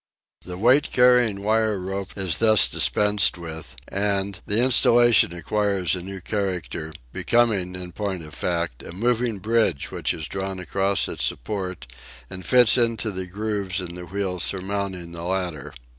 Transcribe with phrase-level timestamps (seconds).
[0.43, 6.19] The weight carrying wire rope is thus dispensed with, and the installation acquires a new
[6.21, 11.85] character, becoming, in point of fact, a moving bridge which is drawn across its supports
[12.31, 15.71] and fits into the grooves in the wheels surmounting the latter.